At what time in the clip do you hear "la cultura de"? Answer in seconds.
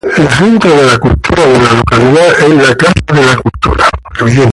0.87-1.59